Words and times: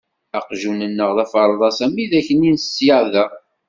Aqjun-nneɣ 0.37 1.09
d 1.17 1.17
aferḍas 1.23 1.79
am 1.85 1.93
widak-nni 1.95 2.51
n 2.55 2.57
ṣyada. 2.75 3.25